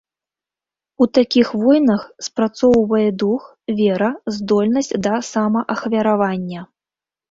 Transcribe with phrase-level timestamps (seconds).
[1.05, 3.41] У такіх войнах спрацоўвае дух,
[3.83, 6.71] вера, здольнасць да самаахвяравання.